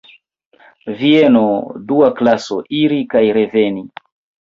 [1.01, 1.45] Vieno,
[1.93, 3.89] dua klaso, iri kaj reveni.